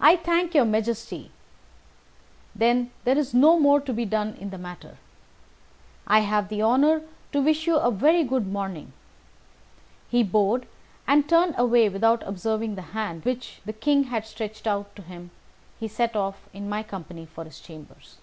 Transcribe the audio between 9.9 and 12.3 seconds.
He bowed, and, turning away without